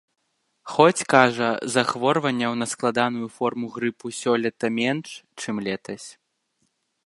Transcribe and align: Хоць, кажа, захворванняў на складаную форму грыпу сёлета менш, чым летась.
Хоць, 0.75 1.01
кажа, 1.13 1.49
захворванняў 1.73 2.53
на 2.61 2.65
складаную 2.73 3.27
форму 3.37 3.65
грыпу 3.77 4.05
сёлета 4.23 4.67
менш, 4.81 5.09
чым 5.45 5.55
летась. 5.69 6.07